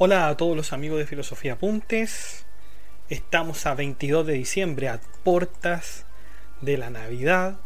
Hola 0.00 0.28
a 0.28 0.36
todos 0.36 0.56
los 0.56 0.72
amigos 0.72 1.00
de 1.00 1.08
Filosofía 1.08 1.54
Apuntes. 1.54 2.46
Estamos 3.08 3.66
a 3.66 3.74
22 3.74 4.28
de 4.28 4.34
diciembre, 4.34 4.88
a 4.88 5.00
portas 5.24 6.06
de 6.60 6.78
la 6.78 6.88
Navidad. 6.88 7.56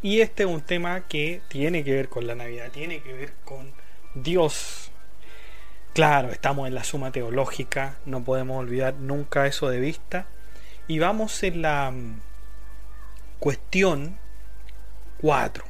Y 0.00 0.20
este 0.20 0.44
es 0.44 0.48
un 0.48 0.60
tema 0.60 1.08
que 1.08 1.42
tiene 1.48 1.82
que 1.82 1.92
ver 1.92 2.08
con 2.08 2.28
la 2.28 2.36
Navidad, 2.36 2.70
tiene 2.70 3.02
que 3.02 3.14
ver 3.14 3.32
con 3.44 3.72
Dios. 4.14 4.92
Claro, 5.92 6.30
estamos 6.30 6.68
en 6.68 6.76
la 6.76 6.84
suma 6.84 7.10
teológica, 7.10 7.96
no 8.06 8.22
podemos 8.22 8.60
olvidar 8.60 8.94
nunca 8.94 9.48
eso 9.48 9.68
de 9.68 9.80
vista. 9.80 10.26
Y 10.86 11.00
vamos 11.00 11.42
en 11.42 11.62
la 11.62 11.90
mm, 11.90 12.20
cuestión 13.40 14.18
4. 15.20 15.64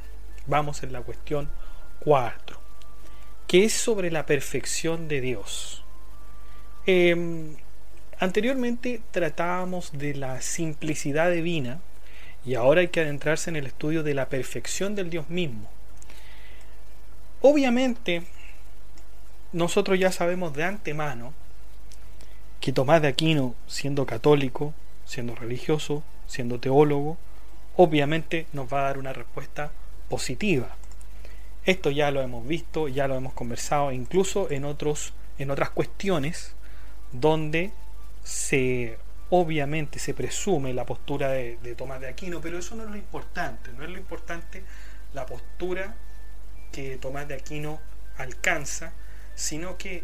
Vamos 0.45 0.83
en 0.83 0.93
la 0.93 1.01
cuestión 1.01 1.49
4 2.01 2.42
que 3.53 3.65
es 3.65 3.73
sobre 3.73 4.09
la 4.09 4.25
perfección 4.25 5.07
de 5.07 5.21
Dios. 5.21 5.83
Em, 6.87 7.55
anteriormente 8.17 8.99
tratábamos 9.11 9.91
de 9.91 10.15
la 10.15 10.41
simplicidad 10.41 11.29
divina 11.31 11.79
y 12.43 12.55
ahora 12.55 12.81
hay 12.81 12.87
que 12.87 13.01
adentrarse 13.01 13.51
en 13.51 13.55
el 13.55 13.67
estudio 13.67 14.01
de 14.01 14.15
la 14.15 14.27
perfección 14.27 14.95
del 14.95 15.11
Dios 15.11 15.29
mismo. 15.29 15.69
Obviamente, 17.41 18.23
nosotros 19.51 19.99
ya 19.99 20.11
sabemos 20.11 20.55
de 20.55 20.63
antemano 20.63 21.31
que 22.59 22.73
Tomás 22.73 23.03
de 23.03 23.09
Aquino, 23.09 23.53
siendo 23.67 24.07
católico, 24.07 24.73
siendo 25.05 25.35
religioso, 25.35 26.01
siendo 26.25 26.59
teólogo, 26.59 27.19
obviamente 27.75 28.47
nos 28.51 28.73
va 28.73 28.79
a 28.79 28.85
dar 28.85 28.97
una 28.97 29.13
respuesta 29.13 29.71
positiva 30.09 30.75
esto 31.65 31.91
ya 31.91 32.11
lo 32.11 32.21
hemos 32.21 32.45
visto, 32.47 32.87
ya 32.87 33.07
lo 33.07 33.15
hemos 33.15 33.33
conversado, 33.33 33.91
incluso 33.91 34.51
en, 34.51 34.65
otros, 34.65 35.13
en 35.37 35.51
otras 35.51 35.69
cuestiones 35.69 36.55
donde 37.11 37.71
se 38.23 38.97
obviamente 39.29 39.97
se 39.97 40.13
presume 40.13 40.73
la 40.73 40.85
postura 40.85 41.29
de, 41.29 41.75
Tomás 41.75 41.99
de 41.99 42.07
Aquino, 42.07 42.39
pero 42.39 42.59
eso 42.59 42.75
no 42.75 42.83
es 42.83 42.89
lo 42.89 42.97
importante, 42.97 43.71
no 43.73 43.83
es 43.83 43.89
lo 43.89 43.97
importante 43.97 44.63
la 45.13 45.25
postura 45.25 45.95
que 46.71 46.97
Tomás 46.97 47.27
de 47.27 47.35
Aquino 47.35 47.79
alcanza, 48.17 48.93
sino 49.33 49.77
que 49.77 50.03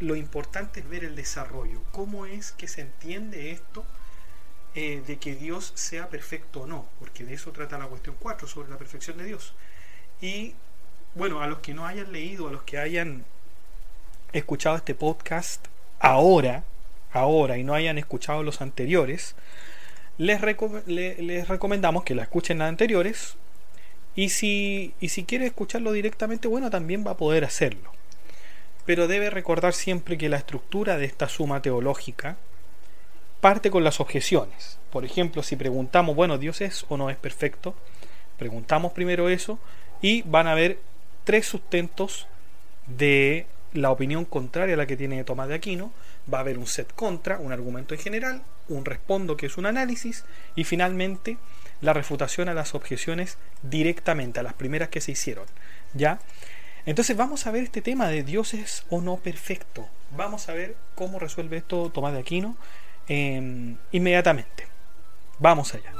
lo 0.00 0.16
importante 0.16 0.80
es 0.80 0.88
ver 0.88 1.04
el 1.04 1.16
desarrollo, 1.16 1.82
cómo 1.92 2.26
es 2.26 2.52
que 2.52 2.68
se 2.68 2.82
entiende 2.82 3.52
esto 3.52 3.86
eh, 4.74 5.02
de 5.06 5.18
que 5.18 5.34
Dios 5.34 5.72
sea 5.74 6.08
perfecto 6.08 6.62
o 6.62 6.66
no, 6.66 6.86
porque 6.98 7.24
de 7.24 7.34
eso 7.34 7.52
trata 7.52 7.78
la 7.78 7.86
cuestión 7.86 8.16
4 8.18 8.46
sobre 8.48 8.68
la 8.68 8.76
perfección 8.76 9.16
de 9.16 9.24
Dios. 9.24 9.54
Y 10.20 10.54
bueno, 11.14 11.42
a 11.42 11.46
los 11.46 11.58
que 11.58 11.74
no 11.74 11.86
hayan 11.86 12.12
leído, 12.12 12.48
a 12.48 12.52
los 12.52 12.62
que 12.62 12.78
hayan 12.78 13.24
escuchado 14.32 14.76
este 14.76 14.94
podcast 14.94 15.66
ahora, 15.98 16.64
ahora 17.12 17.58
y 17.58 17.64
no 17.64 17.74
hayan 17.74 17.98
escuchado 17.98 18.42
los 18.42 18.60
anteriores, 18.60 19.34
les, 20.18 20.40
les 20.86 21.48
recomendamos 21.48 22.04
que 22.04 22.14
la 22.14 22.22
escuchen 22.22 22.58
las 22.58 22.68
anteriores 22.68 23.36
y 24.14 24.28
si, 24.28 24.94
y 25.00 25.08
si 25.08 25.24
quiere 25.24 25.46
escucharlo 25.46 25.92
directamente, 25.92 26.48
bueno, 26.48 26.70
también 26.70 27.04
va 27.06 27.12
a 27.12 27.16
poder 27.16 27.44
hacerlo. 27.44 27.92
Pero 28.84 29.06
debe 29.06 29.30
recordar 29.30 29.74
siempre 29.74 30.18
que 30.18 30.28
la 30.28 30.38
estructura 30.38 30.96
de 30.98 31.06
esta 31.06 31.28
suma 31.28 31.62
teológica 31.62 32.36
parte 33.40 33.70
con 33.70 33.84
las 33.84 34.00
objeciones. 34.00 34.78
Por 34.90 35.04
ejemplo, 35.04 35.42
si 35.42 35.56
preguntamos, 35.56 36.14
bueno, 36.14 36.38
¿Dios 36.38 36.60
es 36.60 36.84
o 36.88 36.96
no 36.96 37.10
es 37.10 37.16
perfecto? 37.16 37.74
Preguntamos 38.38 38.92
primero 38.92 39.28
eso 39.28 39.58
y 40.00 40.22
van 40.22 40.46
a 40.46 40.54
ver 40.54 40.78
tres 41.24 41.46
sustentos 41.46 42.26
de 42.86 43.46
la 43.72 43.90
opinión 43.90 44.24
contraria 44.24 44.74
a 44.74 44.78
la 44.78 44.86
que 44.86 44.96
tiene 44.96 45.24
Tomás 45.24 45.48
de 45.48 45.54
Aquino. 45.54 45.92
Va 46.32 46.38
a 46.38 46.40
haber 46.42 46.58
un 46.58 46.66
set 46.66 46.92
contra, 46.94 47.38
un 47.38 47.52
argumento 47.52 47.94
en 47.94 48.00
general, 48.00 48.42
un 48.68 48.84
respondo 48.84 49.36
que 49.36 49.46
es 49.46 49.56
un 49.56 49.66
análisis 49.66 50.24
y 50.54 50.64
finalmente 50.64 51.36
la 51.80 51.92
refutación 51.92 52.48
a 52.48 52.54
las 52.54 52.74
objeciones 52.74 53.38
directamente, 53.62 54.40
a 54.40 54.42
las 54.42 54.54
primeras 54.54 54.88
que 54.88 55.00
se 55.00 55.12
hicieron. 55.12 55.46
¿Ya? 55.94 56.20
Entonces 56.86 57.16
vamos 57.16 57.46
a 57.46 57.50
ver 57.50 57.64
este 57.64 57.82
tema 57.82 58.08
de 58.08 58.22
Dios 58.22 58.54
es 58.54 58.84
o 58.88 59.00
no 59.00 59.16
perfecto. 59.16 59.88
Vamos 60.16 60.48
a 60.48 60.54
ver 60.54 60.76
cómo 60.94 61.18
resuelve 61.18 61.56
esto 61.56 61.90
Tomás 61.90 62.12
de 62.12 62.20
Aquino 62.20 62.56
eh, 63.08 63.74
inmediatamente. 63.92 64.66
Vamos 65.38 65.74
allá. 65.74 65.92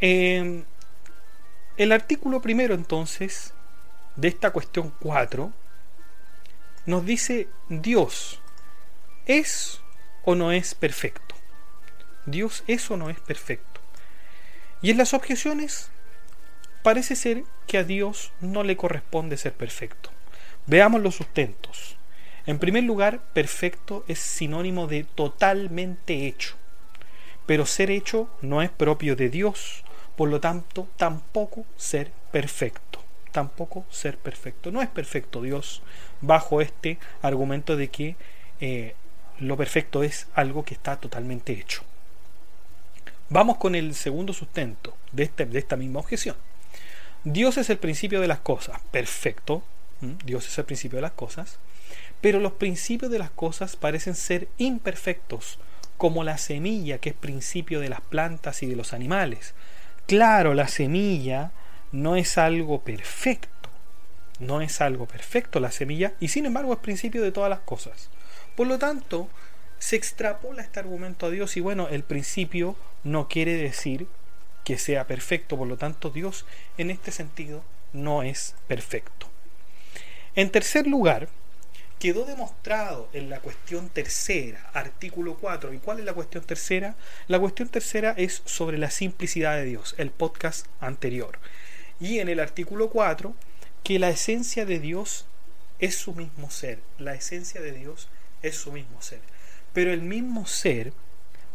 Em, 0.00 0.64
el 1.76 1.92
artículo 1.92 2.40
primero 2.40 2.74
entonces 2.74 3.54
de 4.16 4.28
esta 4.28 4.50
cuestión 4.50 4.92
4 5.00 5.52
nos 6.86 7.04
dice 7.04 7.48
Dios 7.68 8.40
es 9.26 9.80
o 10.24 10.34
no 10.34 10.52
es 10.52 10.74
perfecto. 10.74 11.34
Dios 12.26 12.64
es 12.66 12.90
o 12.90 12.96
no 12.96 13.10
es 13.10 13.20
perfecto. 13.20 13.80
Y 14.82 14.90
en 14.90 14.98
las 14.98 15.14
objeciones 15.14 15.90
parece 16.82 17.16
ser 17.16 17.44
que 17.66 17.78
a 17.78 17.84
Dios 17.84 18.32
no 18.40 18.64
le 18.64 18.76
corresponde 18.76 19.36
ser 19.36 19.52
perfecto. 19.52 20.10
Veamos 20.66 21.00
los 21.00 21.16
sustentos. 21.16 21.96
En 22.46 22.58
primer 22.58 22.84
lugar, 22.84 23.20
perfecto 23.32 24.04
es 24.08 24.18
sinónimo 24.18 24.86
de 24.86 25.04
totalmente 25.04 26.26
hecho. 26.26 26.56
Pero 27.46 27.66
ser 27.66 27.90
hecho 27.90 28.30
no 28.40 28.62
es 28.62 28.70
propio 28.70 29.16
de 29.16 29.28
Dios, 29.28 29.84
por 30.18 30.30
lo 30.30 30.40
tanto, 30.40 30.88
tampoco 30.96 31.64
ser 31.76 32.10
perfecto. 32.32 33.00
Tampoco 33.30 33.86
ser 33.88 34.18
perfecto. 34.18 34.72
No 34.72 34.82
es 34.82 34.88
perfecto 34.88 35.40
Dios 35.42 35.80
bajo 36.20 36.60
este 36.60 36.98
argumento 37.22 37.76
de 37.76 37.86
que 37.86 38.16
eh, 38.60 38.96
lo 39.38 39.56
perfecto 39.56 40.02
es 40.02 40.26
algo 40.34 40.64
que 40.64 40.74
está 40.74 40.96
totalmente 40.96 41.52
hecho. 41.52 41.84
Vamos 43.28 43.58
con 43.58 43.76
el 43.76 43.94
segundo 43.94 44.32
sustento 44.32 44.96
de, 45.12 45.22
este, 45.22 45.46
de 45.46 45.60
esta 45.60 45.76
misma 45.76 46.00
objeción. 46.00 46.34
Dios 47.22 47.56
es 47.56 47.70
el 47.70 47.78
principio 47.78 48.20
de 48.20 48.26
las 48.26 48.40
cosas. 48.40 48.80
Perfecto. 48.90 49.62
Dios 50.00 50.48
es 50.48 50.58
el 50.58 50.64
principio 50.64 50.96
de 50.96 51.02
las 51.02 51.12
cosas. 51.12 51.60
Pero 52.20 52.40
los 52.40 52.54
principios 52.54 53.12
de 53.12 53.20
las 53.20 53.30
cosas 53.30 53.76
parecen 53.76 54.16
ser 54.16 54.48
imperfectos 54.58 55.60
como 55.96 56.24
la 56.24 56.38
semilla 56.38 56.98
que 56.98 57.10
es 57.10 57.14
principio 57.14 57.78
de 57.78 57.88
las 57.88 58.00
plantas 58.00 58.64
y 58.64 58.66
de 58.66 58.74
los 58.74 58.92
animales. 58.92 59.54
Claro, 60.08 60.54
la 60.54 60.68
semilla 60.68 61.52
no 61.92 62.16
es 62.16 62.38
algo 62.38 62.80
perfecto, 62.80 63.68
no 64.40 64.62
es 64.62 64.80
algo 64.80 65.04
perfecto 65.04 65.60
la 65.60 65.70
semilla 65.70 66.14
y 66.18 66.28
sin 66.28 66.46
embargo 66.46 66.72
es 66.72 66.78
principio 66.78 67.22
de 67.22 67.30
todas 67.30 67.50
las 67.50 67.58
cosas. 67.58 68.08
Por 68.56 68.68
lo 68.68 68.78
tanto, 68.78 69.28
se 69.78 69.96
extrapola 69.96 70.62
este 70.62 70.80
argumento 70.80 71.26
a 71.26 71.30
Dios 71.30 71.58
y 71.58 71.60
bueno, 71.60 71.88
el 71.88 72.04
principio 72.04 72.74
no 73.04 73.28
quiere 73.28 73.56
decir 73.56 74.06
que 74.64 74.78
sea 74.78 75.06
perfecto, 75.06 75.58
por 75.58 75.68
lo 75.68 75.76
tanto 75.76 76.08
Dios 76.08 76.46
en 76.78 76.90
este 76.90 77.12
sentido 77.12 77.62
no 77.92 78.22
es 78.22 78.54
perfecto. 78.66 79.28
En 80.34 80.48
tercer 80.48 80.86
lugar, 80.86 81.28
quedó 81.98 82.24
demostrado 82.24 83.08
en 83.12 83.28
la 83.28 83.40
cuestión 83.40 83.88
tercera, 83.88 84.70
artículo 84.72 85.34
4. 85.34 85.72
¿Y 85.74 85.78
cuál 85.78 85.98
es 85.98 86.04
la 86.04 86.14
cuestión 86.14 86.44
tercera? 86.44 86.94
La 87.26 87.40
cuestión 87.40 87.68
tercera 87.68 88.14
es 88.16 88.42
sobre 88.44 88.78
la 88.78 88.90
simplicidad 88.90 89.56
de 89.56 89.64
Dios, 89.64 89.94
el 89.98 90.10
podcast 90.10 90.66
anterior. 90.80 91.38
Y 92.00 92.20
en 92.20 92.28
el 92.28 92.40
artículo 92.40 92.90
4, 92.90 93.34
que 93.82 93.98
la 93.98 94.10
esencia 94.10 94.64
de 94.64 94.78
Dios 94.78 95.26
es 95.80 95.96
su 95.96 96.14
mismo 96.14 96.50
ser. 96.50 96.80
La 96.98 97.14
esencia 97.14 97.60
de 97.60 97.72
Dios 97.72 98.08
es 98.42 98.56
su 98.56 98.72
mismo 98.72 99.02
ser. 99.02 99.20
Pero 99.72 99.92
el 99.92 100.02
mismo 100.02 100.46
ser 100.46 100.92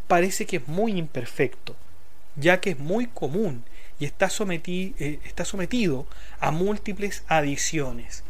parece 0.08 0.46
que 0.46 0.58
es 0.58 0.68
muy 0.68 0.98
imperfecto, 0.98 1.76
ya 2.36 2.60
que 2.60 2.72
es 2.72 2.80
muy 2.80 3.08
común 3.08 3.64
y 4.00 4.06
está, 4.06 4.30
sometido, 4.30 4.96
eh, 5.00 5.20
está 5.24 5.46
sometido 5.46 6.06
a 6.40 6.52
múltiples 6.52 7.24
adiciones 7.28 8.24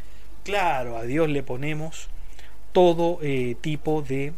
Claro, 0.44 0.98
a 0.98 1.04
Dios 1.04 1.30
le 1.30 1.44
ponemos 1.44 2.10
todo 2.74 3.20
eh, 3.22 3.56
tipo 3.62 4.02
de 4.02 4.34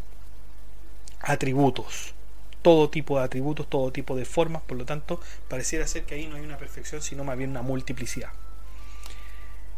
atributos. 1.21 2.13
Todo 2.61 2.89
tipo 2.89 3.19
de 3.19 3.25
atributos, 3.25 3.69
todo 3.69 3.91
tipo 3.91 4.15
de 4.15 4.25
formas, 4.25 4.61
por 4.63 4.77
lo 4.77 4.85
tanto, 4.85 5.19
pareciera 5.47 5.85
ser 5.87 6.03
que 6.03 6.15
ahí 6.15 6.27
no 6.27 6.35
hay 6.35 6.41
una 6.41 6.57
perfección, 6.57 7.01
sino 7.01 7.23
más 7.23 7.37
bien 7.37 7.51
una 7.51 7.61
multiplicidad. 7.61 8.29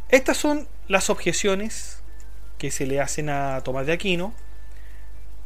Estas 0.10 0.38
son 0.38 0.68
las 0.88 1.10
objeciones 1.10 2.00
que 2.58 2.72
se 2.72 2.86
le 2.88 3.02
hacen 3.02 3.30
a 3.30 3.62
Tomás 3.62 3.86
de 3.86 3.94
Aquino. 3.94 4.34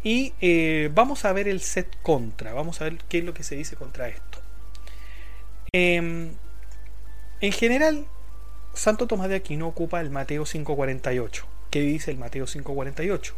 Y 0.04 0.34
eh, 0.42 0.89
vamos 0.94 1.25
a 1.25 1.34
ver 1.34 1.48
el 1.48 1.62
set 1.62 1.88
contra, 2.01 2.54
vamos 2.54 2.81
a 2.81 2.86
ver 2.86 2.98
qué 3.10 3.19
es 3.19 3.24
lo 3.24 3.34
que 3.34 3.44
se 3.44 3.56
dice 3.56 3.75
contra 3.75 4.07
esto. 4.07 4.39
Em, 5.74 6.31
en 7.39 7.51
general, 7.51 8.06
Santo 8.74 9.06
Tomás 9.06 9.30
de 9.30 9.36
Aquino 9.36 9.68
ocupa 9.68 10.00
el 10.02 10.10
Mateo 10.10 10.44
5.48. 10.44 11.44
¿Qué 11.70 11.82
dice 11.82 12.12
el 12.12 12.18
Mateo 12.18 12.46
5.48? 12.46 13.34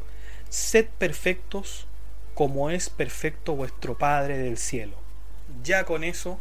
Sed 0.50 0.88
perfectos 0.98 1.88
como 2.34 2.70
es 2.70 2.90
perfecto 2.90 3.56
vuestro 3.56 3.98
Padre 3.98 4.38
del 4.38 4.58
cielo. 4.58 4.96
Ya 5.64 5.86
con 5.86 6.04
eso 6.04 6.40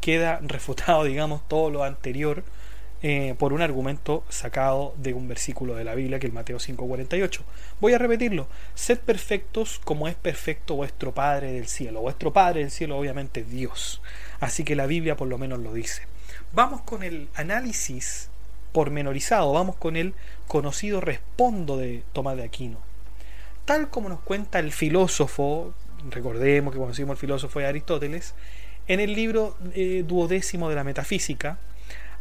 queda 0.00 0.38
refutado, 0.42 1.04
digamos, 1.04 1.46
todo 1.48 1.70
lo 1.70 1.82
anterior 1.82 2.44
eh, 3.02 3.34
por 3.38 3.52
un 3.52 3.62
argumento 3.62 4.24
sacado 4.28 4.94
de 4.96 5.14
un 5.14 5.28
versículo 5.28 5.74
de 5.74 5.84
la 5.84 5.94
Biblia, 5.94 6.18
que 6.18 6.26
es 6.26 6.30
el 6.30 6.34
Mateo 6.34 6.58
5:48. 6.58 7.40
Voy 7.80 7.94
a 7.94 7.98
repetirlo. 7.98 8.48
Sed 8.74 8.98
perfectos 8.98 9.80
como 9.84 10.08
es 10.08 10.14
perfecto 10.14 10.76
vuestro 10.76 11.12
Padre 11.12 11.52
del 11.52 11.68
cielo. 11.68 12.02
Vuestro 12.02 12.32
Padre 12.32 12.60
del 12.60 12.70
cielo 12.70 12.98
obviamente 12.98 13.40
es 13.40 13.50
Dios. 13.50 14.02
Así 14.40 14.64
que 14.64 14.76
la 14.76 14.86
Biblia 14.86 15.16
por 15.16 15.28
lo 15.28 15.38
menos 15.38 15.58
lo 15.60 15.72
dice. 15.72 16.02
Vamos 16.52 16.80
con 16.82 17.02
el 17.02 17.28
análisis 17.34 18.30
pormenorizado, 18.72 19.52
vamos 19.52 19.76
con 19.76 19.96
el 19.96 20.14
conocido 20.46 21.00
respondo 21.00 21.76
de 21.76 22.02
Tomás 22.12 22.36
de 22.36 22.44
Aquino. 22.44 22.78
Tal 23.64 23.90
como 23.90 24.08
nos 24.08 24.20
cuenta 24.20 24.58
el 24.58 24.72
filósofo, 24.72 25.74
recordemos 26.10 26.72
que 26.72 26.78
conocimos 26.78 27.14
el 27.14 27.20
filósofo 27.20 27.58
de 27.58 27.66
Aristóteles, 27.66 28.34
en 28.88 29.00
el 29.00 29.14
libro 29.14 29.56
eh, 29.74 30.04
duodécimo 30.06 30.68
de 30.68 30.76
la 30.76 30.84
metafísica, 30.84 31.58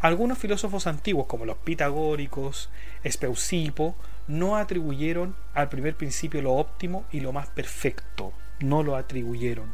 algunos 0.02 0.38
filósofos 0.38 0.88
antiguos, 0.88 1.28
como 1.28 1.46
los 1.46 1.58
pitagóricos, 1.58 2.70
Espeusipo, 3.04 3.96
no 4.28 4.56
atribuyeron 4.58 5.36
al 5.54 5.70
primer 5.70 5.96
principio 5.96 6.42
lo 6.42 6.54
óptimo 6.54 7.06
y 7.12 7.22
lo 7.22 7.32
más 7.32 7.48
perfecto. 7.48 8.34
No 8.60 8.84
lo 8.84 8.96
atribuyeron. 8.96 9.74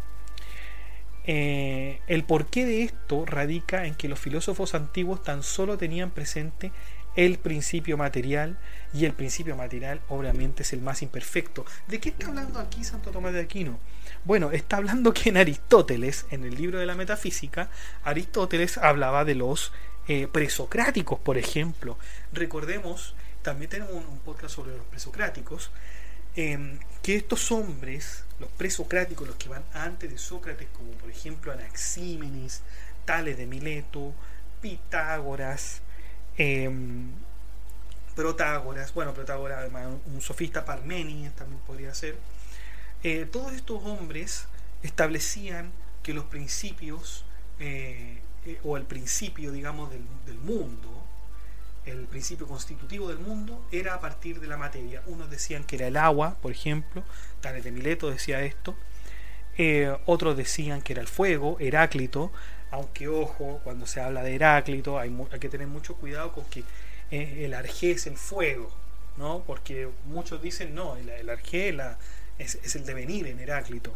Eh, 1.25 1.99
el 2.07 2.23
porqué 2.23 2.65
de 2.65 2.83
esto 2.83 3.25
radica 3.25 3.85
en 3.85 3.95
que 3.95 4.09
los 4.09 4.19
filósofos 4.19 4.73
antiguos 4.73 5.23
tan 5.23 5.43
solo 5.43 5.77
tenían 5.77 6.09
presente 6.09 6.71
el 7.15 7.39
principio 7.39 7.97
material 7.97 8.57
y 8.93 9.05
el 9.05 9.13
principio 9.13 9.55
material 9.55 10.01
obviamente 10.07 10.63
es 10.63 10.73
el 10.73 10.81
más 10.81 11.01
imperfecto. 11.01 11.65
¿De 11.87 11.99
qué 11.99 12.09
está 12.09 12.27
hablando 12.27 12.59
aquí 12.59 12.83
Santo 12.83 13.11
Tomás 13.11 13.33
de 13.33 13.41
Aquino? 13.41 13.79
Bueno, 14.23 14.51
está 14.51 14.77
hablando 14.77 15.13
que 15.13 15.29
en 15.29 15.37
Aristóteles, 15.37 16.25
en 16.31 16.43
el 16.43 16.55
libro 16.55 16.79
de 16.79 16.85
la 16.85 16.95
metafísica, 16.95 17.69
Aristóteles 18.03 18.77
hablaba 18.77 19.25
de 19.25 19.35
los 19.35 19.71
eh, 20.07 20.27
presocráticos, 20.31 21.19
por 21.19 21.37
ejemplo. 21.37 21.97
Recordemos, 22.31 23.15
también 23.41 23.69
tenemos 23.69 23.93
un, 23.93 24.19
podcast 24.19 24.55
sobre 24.55 24.75
los 24.77 24.85
presocráticos, 24.85 25.71
em, 26.35 26.79
que 27.01 27.15
estos 27.15 27.51
hombres, 27.51 28.23
los 28.39 28.49
presocráticos, 28.51 29.27
los 29.27 29.35
que 29.37 29.49
van 29.49 29.63
antes 29.73 30.09
de 30.09 30.17
Sócrates, 30.17 30.67
como 30.73 30.91
por 30.91 31.09
ejemplo 31.09 31.51
Anaxímenes, 31.51 32.61
Tales 33.05 33.37
de 33.37 33.45
Mileto, 33.45 34.13
Pitágoras, 34.61 35.81
em, 36.37 37.09
Protágoras, 38.15 38.93
bueno, 38.93 39.13
Protágoras 39.13 39.59
además 39.59 39.87
un 40.05 40.21
sofista, 40.21 40.65
Parménides 40.65 41.33
también 41.35 41.61
podría 41.61 41.93
ser, 41.93 42.17
eh, 43.03 43.25
todos 43.31 43.53
estos 43.53 43.83
hombres 43.83 44.45
establecían 44.83 45.71
que 46.03 46.13
los 46.13 46.25
principios 46.25 47.25
eh, 47.59 48.19
eh, 48.45 48.59
o 48.63 48.77
el 48.77 48.83
principio, 48.83 49.51
digamos, 49.51 49.91
del, 49.91 50.37
mundo, 50.39 51.00
el 51.85 52.05
principio 52.05 52.47
constitutivo 52.47 53.07
del 53.07 53.19
mundo, 53.19 53.65
era 53.71 53.95
a 53.95 53.99
partir 53.99 54.39
de 54.39 54.47
la 54.47 54.57
materia. 54.57 55.01
Unos 55.07 55.29
decían 55.29 55.63
que 55.63 55.77
era 55.77 55.87
el 55.87 55.97
agua, 55.97 56.37
por 56.41 56.51
ejemplo, 56.51 57.03
Tales 57.41 57.63
de 57.63 57.71
Mileto 57.71 58.09
decía 58.09 58.41
esto. 58.41 58.75
Eh, 59.57 59.95
otros 60.05 60.37
decían 60.37 60.81
que 60.81 60.93
era 60.93 61.01
el 61.01 61.07
fuego, 61.07 61.57
Heráclito, 61.59 62.31
aunque 62.71 63.07
ojo, 63.07 63.59
cuando 63.63 63.85
se 63.85 63.99
habla 63.99 64.23
de 64.23 64.35
Heráclito 64.35 64.97
hay, 64.97 65.13
que 65.39 65.49
tener 65.49 65.67
mucho 65.67 65.95
cuidado 65.95 66.31
con 66.31 66.45
que 66.45 66.63
eh, 67.11 67.45
el 67.45 67.53
arjé 67.53 67.91
es 67.91 68.07
el 68.07 68.15
fuego, 68.17 68.71
¿no? 69.17 69.43
Porque 69.45 69.89
muchos 70.05 70.41
dicen, 70.41 70.73
no, 70.73 70.95
el, 70.95 71.09
el 71.09 71.29
arjé 71.29 71.75
es, 72.37 72.55
es, 72.63 72.75
el 72.75 72.85
devenir 72.85 73.27
en 73.27 73.39
Heráclito. 73.39 73.93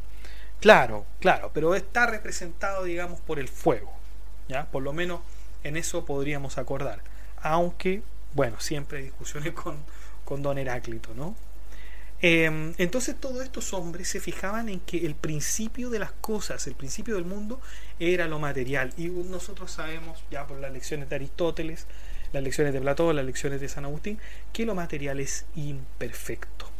Claro, 0.59 1.05
claro, 1.19 1.51
pero 1.53 1.75
está 1.75 2.05
representado, 2.05 2.83
digamos, 2.83 3.21
por 3.21 3.39
el 3.39 3.47
fuego. 3.47 3.93
¿ya? 4.47 4.65
Por 4.65 4.83
lo 4.83 4.93
menos 4.93 5.21
en 5.63 5.77
eso 5.77 6.05
podríamos 6.05 6.57
acordar. 6.57 7.01
Aunque, 7.45 8.01
bueno, 8.33 8.59
siempre 8.59 8.97
hay 8.97 9.03
discusiones 9.03 9.53
con, 9.63 9.77
con 10.25 10.41
don 10.41 10.57
Heráclito, 10.57 11.13
¿no? 11.13 11.35
Em, 12.19 12.73
entonces 12.79 13.15
todos 13.19 13.43
estos 13.43 13.71
hombres 13.73 14.07
se 14.07 14.19
fijaban 14.19 14.67
en 14.67 14.79
que 14.79 15.05
el 15.05 15.13
principio 15.13 15.91
de 15.91 15.99
las 15.99 16.11
cosas, 16.11 16.65
el 16.65 16.73
principio 16.73 17.13
del 17.13 17.25
mundo, 17.25 17.61
era 17.99 18.27
lo 18.27 18.39
material. 18.39 18.93
Y 18.97 19.09
nosotros 19.09 19.69
sabemos, 19.69 20.23
ya 20.31 20.47
por 20.47 20.59
las 20.59 20.73
lecciones 20.73 21.07
de 21.07 21.17
Aristóteles, 21.17 21.85
las 22.33 22.41
lecciones 22.41 22.73
de 22.73 22.81
Platón, 22.81 23.15
las 23.15 23.25
lecciones 23.25 23.61
de 23.61 23.69
San 23.69 23.85
Agustín, 23.85 24.17
que 24.51 24.65
lo 24.65 24.73
material 24.73 25.19
es 25.19 25.45
imperfecto. 25.55 26.71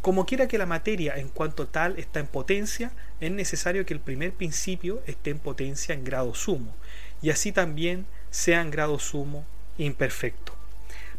Como 0.00 0.26
quiera 0.26 0.46
que 0.46 0.58
la 0.58 0.66
materia 0.66 1.16
en 1.16 1.28
cuanto 1.28 1.66
tal 1.66 1.98
está 1.98 2.20
en 2.20 2.28
potencia, 2.28 2.92
es 3.20 3.32
necesario 3.32 3.84
que 3.84 3.94
el 3.94 4.00
primer 4.00 4.32
principio 4.32 5.02
esté 5.06 5.30
en 5.30 5.40
potencia 5.40 5.92
en 5.92 6.04
grado 6.04 6.36
sumo, 6.36 6.72
y 7.20 7.30
así 7.30 7.50
también 7.50 8.06
sea 8.30 8.60
en 8.60 8.70
grado 8.70 9.00
sumo 9.00 9.44
imperfecto. 9.78 10.54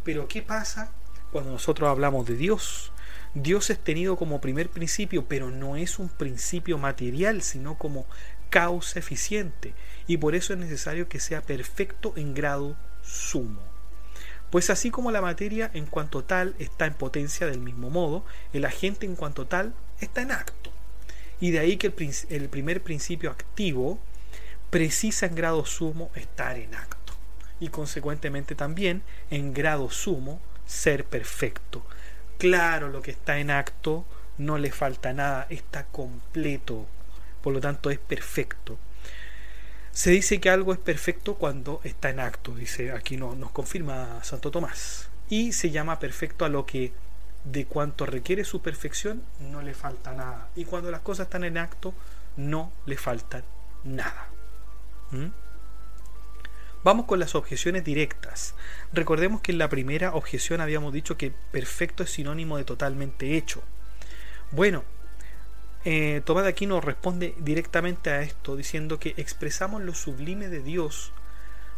Pero 0.03 0.27
¿qué 0.27 0.41
pasa 0.41 0.91
cuando 1.31 1.51
nosotros 1.51 1.89
hablamos 1.89 2.25
de 2.25 2.35
Dios? 2.35 2.91
Dios 3.33 3.69
es 3.69 3.79
tenido 3.79 4.15
como 4.15 4.41
primer 4.41 4.69
principio, 4.69 5.25
pero 5.27 5.50
no 5.50 5.75
es 5.75 5.97
un 5.97 6.09
principio 6.09 6.77
material, 6.77 7.41
sino 7.41 7.77
como 7.77 8.05
causa 8.50 9.00
eficiente, 9.00 9.73
y 10.05 10.17
por 10.17 10.35
eso 10.35 10.53
es 10.53 10.59
necesario 10.59 11.09
que 11.09 11.19
sea 11.19 11.41
perfecto 11.41 12.13
en 12.15 12.35
grado 12.35 12.75
sumo. 13.01 13.61
Pues 14.51 14.69
así 14.69 14.91
como 14.91 15.09
la 15.09 15.21
materia 15.21 15.71
en 15.73 15.88
cuanto 15.88 16.23
tal 16.23 16.55
está 16.59 16.85
en 16.85 16.94
potencia 16.94 17.47
del 17.47 17.59
mismo 17.59 17.89
modo, 17.89 18.23
el 18.53 18.65
agente 18.65 19.07
en 19.07 19.15
cuanto 19.15 19.48
tal 19.48 19.74
está 20.00 20.22
en 20.22 20.31
acto. 20.31 20.72
Y 21.41 21.50
de 21.50 21.57
ahí 21.57 21.77
que 21.77 21.91
el, 22.29 22.50
primer 22.50 22.83
principio 22.83 23.31
activo 23.31 23.98
precisa 24.69 25.25
en 25.25 25.33
grado 25.33 25.65
sumo 25.65 26.12
estar 26.13 26.55
en 26.60 26.75
acto. 26.75 27.02
Y 27.63 27.70
consecuentemente 27.70 28.55
también 28.55 29.03
en 29.32 29.53
grado 29.53 29.89
sumo 29.89 30.41
ser 30.65 31.05
perfecto. 31.05 31.82
Claro, 32.38 32.89
lo 32.89 33.01
que 33.01 33.12
está 33.12 33.39
en 33.39 33.51
acto 33.51 34.03
no 34.38 34.58
le 34.58 34.70
falta 34.70 35.13
nada, 35.13 35.48
está 35.50 35.86
completo. 35.86 36.86
Por 37.41 37.53
lo 37.53 37.62
tanto 37.62 37.89
es 37.89 38.00
perfecto. 38.00 38.77
Se 39.93 40.12
dice 40.12 40.41
que 40.41 40.50
algo 40.50 40.74
es 40.74 40.79
perfecto 40.79 41.36
cuando 41.36 41.79
está 41.86 42.10
en 42.10 42.20
acto, 42.20 42.53
dice 42.53 42.91
aquí 42.91 43.15
no, 43.15 43.34
nos 43.34 43.51
confirma 43.51 44.22
Santo 44.25 44.51
Tomás. 44.51 45.08
Y 45.29 45.53
se 45.53 45.72
llama 45.72 46.00
perfecto 46.00 46.43
a 46.43 46.50
lo 46.50 46.65
que 46.65 46.91
de 47.46 47.65
cuanto 47.65 48.05
requiere 48.05 48.43
su 48.43 48.62
perfección 48.62 49.24
no 49.39 49.62
le 49.62 49.74
falta 49.74 50.12
nada. 50.12 50.50
Y 50.58 50.65
cuando 50.65 50.91
las 50.91 51.00
cosas 51.00 51.27
están 51.27 51.46
en 51.46 51.58
acto 51.58 51.93
no 52.36 52.74
le 52.86 52.98
falta 52.98 53.41
nada. 53.86 54.27
¿Mm? 55.12 55.42
Vamos 56.83 57.05
con 57.05 57.19
las 57.19 57.33
objeciones 57.35 57.85
directas. 57.85 58.55
Recordemos 58.91 59.41
que 59.41 59.53
en 59.53 59.57
la 59.57 59.69
primera 59.69 60.13
objeción 60.13 60.59
habíamos 60.59 60.91
dicho 60.91 61.17
que 61.17 61.31
perfecto 61.51 62.03
es 62.03 62.09
sinónimo 62.09 62.57
de 62.57 62.65
totalmente 62.65 63.37
hecho. 63.37 63.63
Bueno, 64.51 64.83
eh, 65.85 66.21
Tomás 66.25 66.43
de 66.43 66.49
Aquino 66.49 66.81
responde 66.81 67.35
directamente 67.39 68.09
a 68.09 68.21
esto 68.21 68.55
diciendo 68.55 68.99
que 68.99 69.13
expresamos 69.17 69.81
lo 69.81 69.93
sublime 69.93 70.49
de 70.49 70.61
Dios 70.61 71.13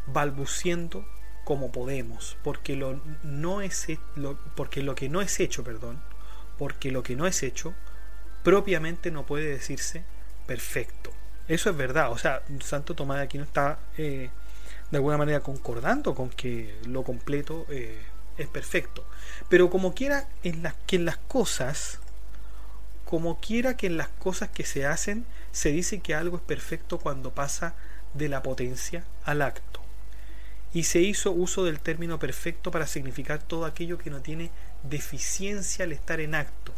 balbuciendo 0.07 1.05
como 1.43 1.71
podemos, 1.71 2.37
porque 2.43 2.75
lo, 2.75 2.99
no 3.23 3.61
es, 3.61 3.87
lo, 4.15 4.37
porque 4.55 4.81
lo 4.81 4.95
que 4.95 5.09
no 5.09 5.21
es 5.21 5.39
hecho, 5.39 5.63
perdón, 5.63 6.01
porque 6.57 6.91
lo 6.91 7.03
que 7.03 7.15
no 7.15 7.27
es 7.27 7.43
hecho 7.43 7.75
propiamente 8.43 9.11
no 9.11 9.25
puede 9.25 9.45
decirse 9.45 10.03
perfecto. 10.47 11.11
Eso 11.47 11.69
es 11.69 11.77
verdad, 11.77 12.11
o 12.11 12.17
sea, 12.17 12.41
Santo 12.61 12.95
Tomás 12.95 13.17
de 13.17 13.23
Aquino 13.23 13.43
está 13.43 13.77
eh, 13.97 14.29
de 14.91 14.97
alguna 14.97 15.17
manera 15.17 15.39
concordando 15.41 16.15
con 16.15 16.29
que 16.29 16.77
lo 16.85 17.03
completo 17.03 17.65
eh, 17.69 18.01
es 18.37 18.47
perfecto. 18.47 19.05
Pero 19.49 19.69
como 19.69 19.93
quiera 19.93 20.27
en 20.43 20.67
que 20.85 20.97
en 20.97 21.05
las 21.05 21.17
cosas 21.17 21.99
como 23.05 23.39
quiera 23.39 23.77
que 23.77 23.87
en 23.87 23.97
las 23.97 24.07
cosas 24.07 24.49
que 24.49 24.65
se 24.65 24.85
hacen 24.85 25.25
se 25.51 25.69
dice 25.69 25.99
que 25.99 26.15
algo 26.15 26.37
es 26.37 26.43
perfecto 26.43 26.99
cuando 26.99 27.31
pasa 27.33 27.75
de 28.13 28.27
la 28.29 28.41
potencia 28.41 29.05
al 29.23 29.41
acto. 29.41 29.79
Y 30.73 30.83
se 30.83 30.99
hizo 30.99 31.31
uso 31.31 31.63
del 31.63 31.79
término 31.79 32.19
perfecto 32.19 32.71
para 32.71 32.87
significar 32.87 33.41
todo 33.41 33.65
aquello 33.65 33.97
que 33.97 34.09
no 34.09 34.21
tiene 34.21 34.49
deficiencia 34.83 35.85
al 35.85 35.93
estar 35.93 36.19
en 36.19 36.35
acto, 36.35 36.73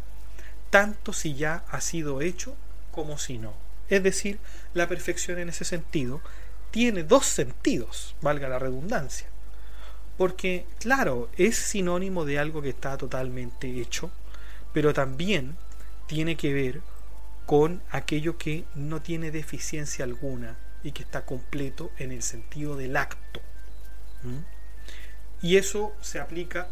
tanto 0.70 1.12
si 1.12 1.34
ya 1.34 1.64
ha 1.70 1.80
sido 1.80 2.20
hecho 2.20 2.54
como 2.92 3.18
si 3.18 3.38
no. 3.38 3.54
Es 3.88 4.02
decir, 4.02 4.38
la 4.74 4.86
perfección 4.86 5.38
en 5.38 5.48
ese 5.48 5.64
sentido 5.64 6.20
tiene 6.70 7.02
dos 7.02 7.26
sentidos, 7.26 8.14
valga 8.20 8.48
la 8.48 8.58
redundancia. 8.58 9.28
Porque, 10.16 10.66
claro, 10.80 11.30
es 11.36 11.56
sinónimo 11.56 12.24
de 12.24 12.38
algo 12.38 12.60
que 12.60 12.70
está 12.70 12.96
totalmente 12.96 13.80
hecho, 13.80 14.10
pero 14.72 14.92
también 14.92 15.56
tiene 16.06 16.36
que 16.36 16.52
ver 16.52 16.80
con 17.46 17.80
aquello 17.90 18.36
que 18.36 18.64
no 18.74 19.00
tiene 19.00 19.30
deficiencia 19.30 20.04
alguna 20.04 20.58
y 20.82 20.92
que 20.92 21.02
está 21.02 21.24
completo 21.24 21.90
en 21.98 22.12
el 22.12 22.22
sentido 22.22 22.76
del 22.76 22.96
acto. 22.96 23.40
Y 25.40 25.56
eso 25.56 25.94
se 26.00 26.20
aplica 26.20 26.68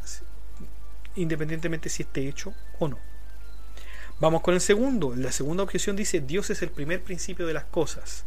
independientemente 1.14 1.88
si 1.88 2.02
esté 2.02 2.28
hecho 2.28 2.52
o 2.78 2.88
no. 2.88 2.98
Vamos 4.18 4.42
con 4.42 4.54
el 4.54 4.60
segundo. 4.60 5.14
La 5.14 5.32
segunda 5.32 5.62
objeción 5.62 5.94
dice, 5.94 6.20
Dios 6.20 6.50
es 6.50 6.62
el 6.62 6.70
primer 6.70 7.02
principio 7.02 7.46
de 7.46 7.54
las 7.54 7.64
cosas. 7.64 8.24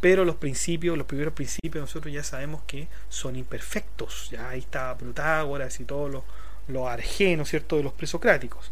Pero 0.00 0.24
los 0.24 0.36
principios, 0.36 0.96
los 0.96 1.06
primeros 1.06 1.34
principios, 1.34 1.82
nosotros 1.82 2.12
ya 2.12 2.22
sabemos 2.22 2.62
que 2.66 2.88
son 3.08 3.36
imperfectos. 3.36 4.28
Ya 4.30 4.48
ahí 4.48 4.60
está 4.60 4.96
Protágoras 4.96 5.80
y 5.80 5.84
todos 5.84 6.10
los, 6.10 6.22
los 6.68 6.86
argenos, 6.86 7.48
¿cierto?, 7.48 7.76
de 7.76 7.82
los 7.82 7.92
presocráticos. 7.92 8.70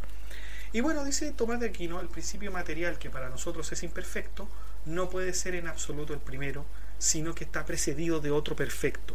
Y 0.72 0.80
bueno, 0.82 1.04
dice 1.04 1.32
Tomás 1.32 1.60
de 1.60 1.66
Aquino, 1.66 2.00
el 2.00 2.08
principio 2.08 2.52
material 2.52 2.98
que 2.98 3.10
para 3.10 3.28
nosotros 3.30 3.70
es 3.72 3.82
imperfecto, 3.82 4.48
no 4.84 5.08
puede 5.08 5.32
ser 5.32 5.54
en 5.54 5.68
absoluto 5.68 6.12
el 6.12 6.20
primero, 6.20 6.64
sino 6.98 7.34
que 7.34 7.44
está 7.44 7.64
precedido 7.64 8.20
de 8.20 8.30
otro 8.30 8.56
perfecto. 8.56 9.14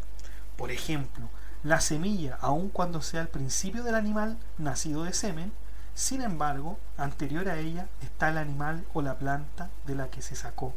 Por 0.58 0.72
ejemplo, 0.72 1.30
la 1.64 1.80
semilla, 1.80 2.38
aun 2.42 2.70
cuando 2.70 3.02
sea 3.02 3.22
el 3.22 3.28
principio 3.28 3.84
del 3.84 3.96
animal 3.96 4.38
nacido 4.58 5.04
de 5.04 5.14
semen, 5.14 5.52
sin 5.94 6.22
embargo, 6.22 6.80
anterior 6.98 7.48
a 7.50 7.60
ella 7.60 7.88
está 8.02 8.30
el 8.30 8.38
animal 8.38 8.84
o 8.94 9.02
la 9.02 9.20
planta 9.20 9.70
de 9.86 9.96
la 9.96 10.10
que 10.10 10.22
se 10.22 10.36
sacó, 10.36 10.74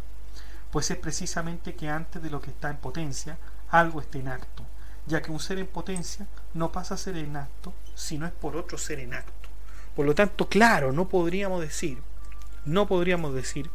pues 0.75 0.90
es 0.90 0.97
precisamente 0.97 1.76
que 1.76 1.88
antes 1.88 2.21
de 2.21 2.31
lo 2.31 2.40
que 2.40 2.50
está 2.50 2.69
en 2.69 2.78
potencia, 2.78 3.38
algo 3.71 4.00
está 4.00 4.19
en 4.19 4.26
acto, 4.26 4.66
ya 5.07 5.23
que 5.23 5.31
un 5.31 5.38
ser 5.38 5.61
en 5.61 5.69
potencia 5.69 6.26
no 6.52 6.73
pasa 6.73 6.95
a 6.95 6.99
ser 6.99 7.16
en 7.16 7.37
acto 7.37 7.73
si 7.95 8.19
no 8.19 8.26
es 8.26 8.33
por 8.33 8.57
otro 8.57 8.76
ser 8.76 8.99
en 8.99 9.14
acto. 9.14 9.49
Por 9.95 10.04
lo 10.04 10.16
tanto, 10.16 10.49
claro, 10.49 10.90
no 10.90 11.09
podríamos 11.09 11.61
decir, 11.61 12.02
no 12.64 12.88
podríamos 12.88 13.33
decir 13.35 13.71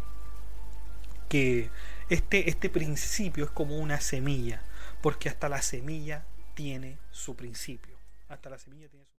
que 1.29 1.69
este, 2.09 2.49
este 2.49 2.69
principio 2.69 3.45
es 3.45 3.51
como 3.51 3.77
una 3.77 4.01
semilla, 4.01 4.61
porque 5.01 5.29
hasta 5.29 5.47
la 5.47 5.61
semilla 5.61 6.25
tiene 6.53 6.97
su 7.11 7.33
principio. 7.33 7.97
Hasta 8.27 8.49
la 8.49 8.59
semilla 8.59 8.89
tiene 8.89 9.05
su... 9.05 9.18